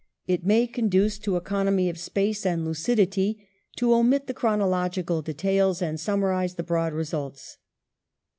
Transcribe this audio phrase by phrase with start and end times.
[0.25, 5.79] It may conduce to economy of space and to lucidity to omit the chronological details,
[5.79, 7.59] and summarize the broad results.